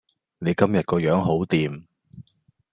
[0.39, 1.83] 你今日個樣好掂